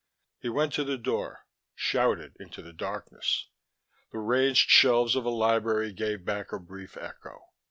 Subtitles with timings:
[0.39, 1.45] He went to the door,
[1.75, 3.49] shouted into the darkness.
[4.11, 7.51] The ranged shelves of a library gave back a brief echo.